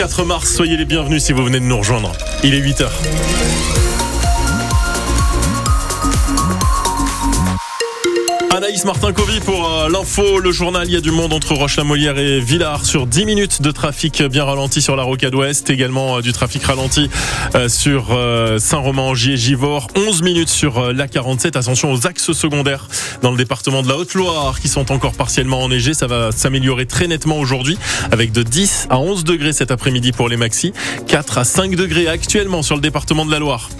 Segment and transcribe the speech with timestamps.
[0.00, 2.12] 4 mars, soyez les bienvenus si vous venez de nous rejoindre.
[2.44, 3.87] Il est 8h.
[8.58, 10.88] Anaïs Martin-Covy pour euh, l'info, le journal.
[10.88, 14.42] Il y a du monde entre Roche-la-Molière et Villars sur 10 minutes de trafic bien
[14.42, 15.70] ralenti sur la rocade ouest.
[15.70, 17.08] Également euh, du trafic ralenti
[17.54, 18.08] euh, sur
[18.58, 19.86] Saint-Romain-Angier, Givors.
[19.94, 21.54] 11 minutes sur la 47.
[21.54, 22.88] Attention aux axes secondaires
[23.22, 25.94] dans le département de la Haute-Loire qui sont encore partiellement enneigés.
[25.94, 27.78] Ça va s'améliorer très nettement aujourd'hui
[28.10, 30.72] avec de 10 à 11 degrés cet après-midi pour les maxis.
[31.06, 33.70] 4 à 5 degrés actuellement sur le département de la Loire.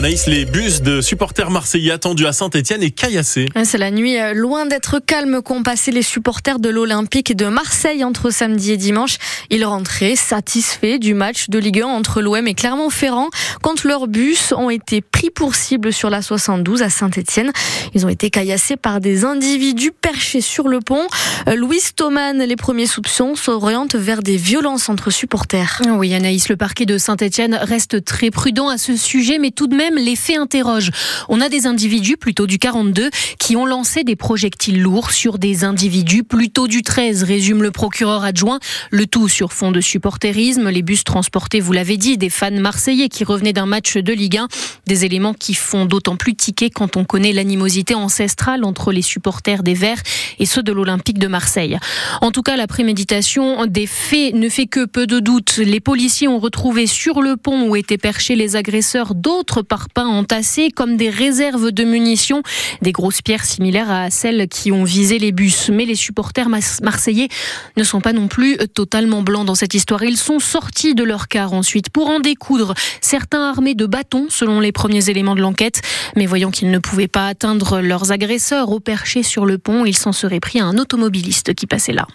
[0.00, 3.44] Anaïs, les bus de supporters marseillais attendus à Saint-Etienne et caillassés.
[3.64, 8.02] C'est la nuit, euh, loin d'être calme, qu'ont passé les supporters de l'Olympique de Marseille
[8.02, 9.18] entre samedi et dimanche.
[9.50, 13.28] Ils rentraient satisfaits du match de Ligue 1 entre l'OM et Clermont-Ferrand
[13.60, 17.52] quand leurs bus ont été pris pour cible sur la 72 à Saint-Etienne.
[17.92, 21.08] Ils ont été caillassés par des individus perchés sur le pont.
[21.46, 25.82] Euh, Louis Thoman, les premiers soupçons s'orientent vers des violences entre supporters.
[25.90, 29.76] Oui, Anaïs, le parquet de Saint-Etienne reste très prudent à ce sujet, mais tout de
[29.76, 30.90] même les faits interrogent.
[31.28, 35.64] On a des individus plutôt du 42 qui ont lancé des projectiles lourds sur des
[35.64, 38.60] individus plutôt du 13, résume le procureur adjoint.
[38.90, 40.68] Le tout sur fond de supporterisme.
[40.68, 44.38] Les bus transportés, vous l'avez dit, des fans marseillais qui revenaient d'un match de Ligue
[44.38, 44.48] 1.
[44.86, 49.62] Des éléments qui font d'autant plus tiquer quand on connaît l'animosité ancestrale entre les supporters
[49.62, 50.02] des Verts
[50.38, 51.78] et ceux de l'Olympique de Marseille.
[52.20, 55.58] En tout cas, la préméditation des faits ne fait que peu de doute.
[55.58, 60.70] Les policiers ont retrouvé sur le pont où étaient perchés les agresseurs d'autres parpaings entassés
[60.70, 62.42] comme des réserves de munitions,
[62.82, 65.70] des grosses pierres similaires à celles qui ont visé les bus.
[65.72, 66.48] Mais les supporters
[66.82, 67.28] marseillais
[67.76, 70.02] ne sont pas non plus totalement blancs dans cette histoire.
[70.02, 74.58] Ils sont sortis de leur car ensuite pour en découdre, certains armés de bâtons selon
[74.58, 75.82] les premiers éléments de l'enquête.
[76.16, 79.96] Mais voyant qu'ils ne pouvaient pas atteindre leurs agresseurs au perché sur le pont, ils
[79.96, 82.08] s'en seraient pris à un automobiliste qui passait là.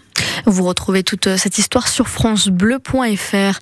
[0.45, 3.59] Vous retrouvez toute cette histoire sur francebleu.fr.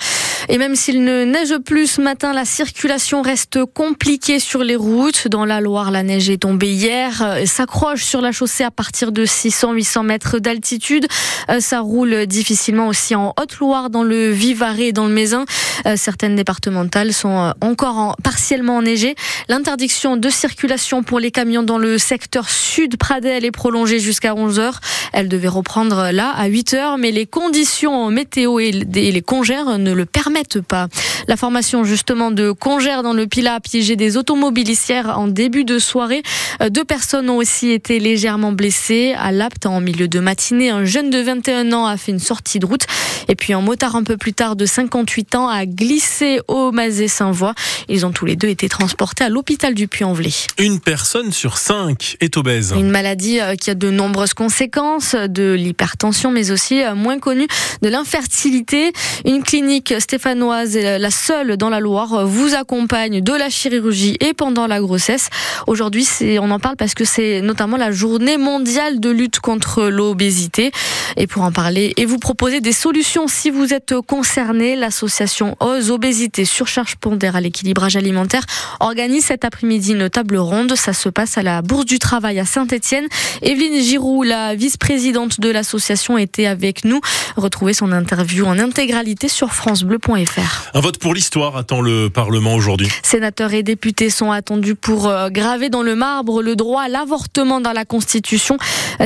[0.49, 5.27] Et même s'il ne neige plus ce matin, la circulation reste compliquée sur les routes.
[5.27, 9.25] Dans la Loire, la neige est tombée hier, s'accroche sur la chaussée à partir de
[9.25, 11.07] 600-800 mètres d'altitude.
[11.49, 15.45] Euh, ça roule difficilement aussi en Haute-Loire, dans le Vivarais et dans le Mézin.
[15.85, 19.15] Euh, certaines départementales sont euh, encore partiellement enneigées.
[19.49, 24.59] L'interdiction de circulation pour les camions dans le secteur sud Pradel est prolongée jusqu'à 11
[24.59, 24.79] heures.
[25.11, 29.93] Elle devait reprendre là à 8 heures, mais les conditions météo et les congères ne
[29.93, 30.87] le permettent pas.
[31.27, 34.73] La formation justement de congères dans le Pila a piégé des automobilistes
[35.15, 36.23] en début de soirée.
[36.69, 39.13] Deux personnes ont aussi été légèrement blessées.
[39.17, 42.59] À Lapte, en milieu de matinée, un jeune de 21 ans a fait une sortie
[42.59, 42.85] de route.
[43.29, 47.53] Et puis un motard un peu plus tard de 58 ans a glissé au Mazé-Saint-Voix.
[47.87, 50.31] Ils ont tous les deux été transportés à l'hôpital du Puy-en-Velay.
[50.59, 52.73] Une personne sur cinq est obèse.
[52.77, 57.47] Une maladie euh, qui a de nombreuses conséquences, de l'hypertension, mais aussi euh, moins connue,
[57.81, 58.93] de l'infertilité.
[59.25, 64.67] Une clinique stéphanoise la seule dans la Loire vous accompagne de la chirurgie et pendant
[64.67, 65.29] la grossesse.
[65.65, 66.07] Aujourd'hui,
[66.39, 70.71] on en parle parce que c'est notamment la journée mondiale de lutte contre l'obésité.
[71.17, 75.89] Et pour en parler et vous proposer des solutions si vous êtes concerné, l'association OZ
[75.91, 78.43] Obésité Surcharge Pondère à l'équilibrage alimentaire
[78.79, 80.75] organise cet après-midi une table ronde.
[80.75, 83.05] Ça se passe à la Bourse du Travail à Saint-Etienne.
[83.41, 86.99] Evelyne Giroux, la vice-présidente de l'association, était avec nous.
[87.37, 90.71] Retrouvez son interview en intégralité sur francebleu.fr.
[90.73, 92.89] Un vote pour l'histoire attend le Parlement aujourd'hui.
[93.01, 97.61] Sénateurs et députés sont attendus pour euh, graver dans le marbre le droit à l'avortement
[97.61, 98.57] dans la Constitution.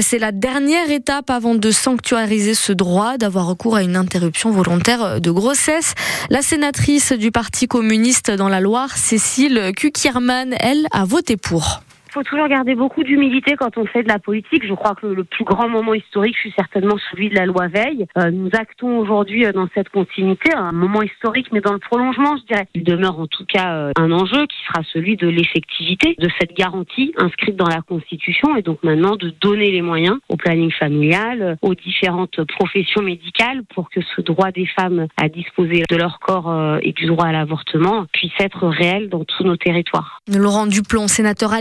[0.01, 5.21] C'est la dernière étape avant de sanctuariser ce droit d'avoir recours à une interruption volontaire
[5.21, 5.93] de grossesse.
[6.31, 9.71] La sénatrice du Parti communiste dans la Loire, Cécile
[10.07, 11.81] Kukierman, elle, a voté pour
[12.11, 14.65] faut toujours garder beaucoup d'humilité quand on fait de la politique.
[14.65, 18.05] Je crois que le plus grand moment historique fut certainement celui de la loi Veil.
[18.17, 22.37] Euh, nous actons aujourd'hui euh, dans cette continuité un moment historique, mais dans le prolongement,
[22.37, 22.67] je dirais.
[22.73, 26.55] Il demeure en tout cas euh, un enjeu qui sera celui de l'effectivité de cette
[26.55, 31.57] garantie inscrite dans la Constitution et donc maintenant de donner les moyens au planning familial,
[31.61, 36.77] aux différentes professions médicales pour que ce droit des femmes à disposer de leur corps
[36.81, 40.21] et du droit à l'avortement puisse être réel dans tous nos territoires.
[40.27, 41.53] Laurent Duplon, sénateur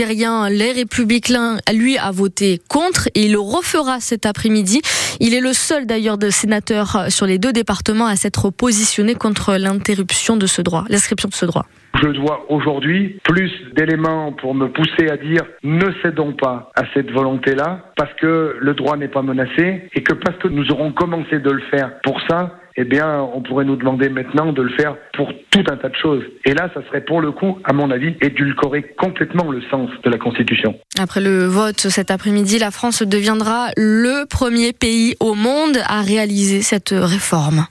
[0.00, 4.80] Altilige les Républicains, lui, a voté contre et il le refera cet après-midi.
[5.20, 9.56] Il est le seul d'ailleurs de sénateurs sur les deux départements à s'être positionné contre
[9.56, 11.66] l'interruption de ce droit, l'inscription de ce droit.
[12.02, 17.10] Je dois aujourd'hui plus d'éléments pour me pousser à dire ne cédons pas à cette
[17.10, 21.40] volonté-là parce que le droit n'est pas menacé et que parce que nous aurons commencé
[21.40, 24.96] de le faire pour ça, eh bien, on pourrait nous demander maintenant de le faire
[25.12, 26.22] pour tout un tas de choses.
[26.46, 30.10] Et là, ça serait pour le coup, à mon avis, édulcorer complètement le sens de
[30.10, 30.74] la Constitution.
[30.98, 36.62] Après le vote cet après-midi, la France deviendra le premier pays au monde à réaliser
[36.62, 37.66] cette réforme.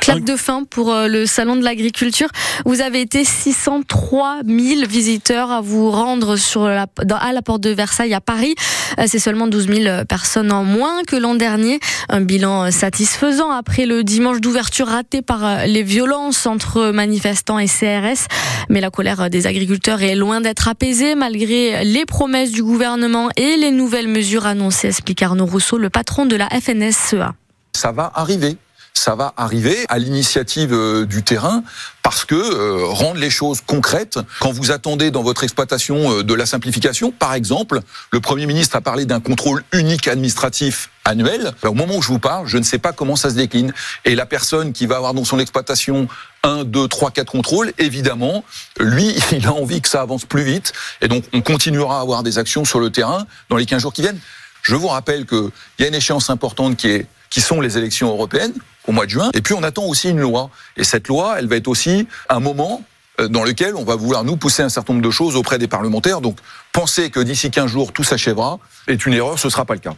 [0.00, 2.28] Clap de fin pour euh, le salon de l'agriculture.
[2.64, 7.70] Vous avez été 603 000 visiteurs à vous rendre sur la, à la porte de
[7.70, 8.54] Versailles à Paris.
[8.98, 11.80] Euh, c'est seulement 12 000 personnes en moins que l'an dernier.
[12.08, 17.66] Un bilan satisfaisant après le dimanche d'ouverture raté par euh, les violences entre manifestants et
[17.66, 18.28] CRS.
[18.70, 23.56] Mais la colère des agriculteurs est loin d'être apaisée malgré les promesses du gouvernement et
[23.56, 27.34] les nouvelles mesures annoncées, explique Arnaud Rousseau, le patron de la FNSEA.
[27.74, 28.56] Ça va arriver
[28.98, 31.62] ça va arriver à l'initiative euh, du terrain
[32.02, 36.34] parce que euh, rendre les choses concrètes, quand vous attendez dans votre exploitation euh, de
[36.34, 37.80] la simplification, par exemple,
[38.10, 41.52] le Premier ministre a parlé d'un contrôle unique administratif annuel.
[41.64, 43.72] au moment où je vous parle, je ne sais pas comment ça se décline.
[44.04, 46.08] Et la personne qui va avoir dans son exploitation
[46.42, 48.44] un, deux, trois, quatre contrôles, évidemment,
[48.78, 50.72] lui, il a envie que ça avance plus vite.
[51.00, 53.92] Et donc, on continuera à avoir des actions sur le terrain dans les 15 jours
[53.92, 54.20] qui viennent.
[54.68, 58.08] Je vous rappelle qu'il y a une échéance importante qui est qui sont les élections
[58.08, 58.54] européennes
[58.86, 59.30] au mois de juin.
[59.34, 60.50] Et puis on attend aussi une loi.
[60.76, 62.82] Et cette loi, elle va être aussi un moment
[63.20, 65.68] euh, dans lequel on va vouloir nous pousser un certain nombre de choses auprès des
[65.68, 66.20] parlementaires.
[66.20, 66.38] Donc
[66.72, 69.80] penser que d'ici 15 jours tout s'achèvera est une erreur, ce ne sera pas le
[69.80, 69.94] cas.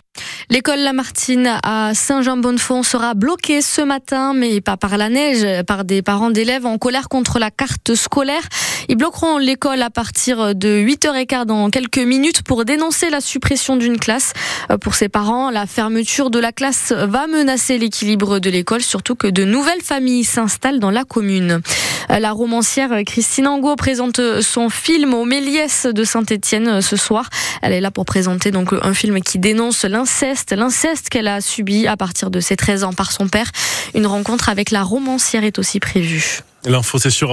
[0.52, 6.02] L'école Lamartine à Saint-Jean-Bonnefond sera bloquée ce matin, mais pas par la neige, par des
[6.02, 8.42] parents d'élèves en colère contre la carte scolaire.
[8.88, 13.98] Ils bloqueront l'école à partir de 8h15 dans quelques minutes pour dénoncer la suppression d'une
[13.98, 14.32] classe.
[14.72, 19.14] Euh, pour ces parents, la fermeture de la classe va menacer l'équilibre de l'école, surtout
[19.14, 21.60] que de nouvelles familles s'installent dans la commune.
[22.10, 27.28] Euh, la romancière Christine Angot présente son film au Méliès de Saint-Étienne euh, ce soir.
[27.62, 29.84] Elle est là pour présenter donc un film qui dénonce
[30.52, 33.50] l'inceste, qu'elle a subi à partir de ses 13 ans par son père.
[33.94, 36.40] Une rencontre avec la romancière est aussi prévue.
[36.66, 37.32] L'info c'est sur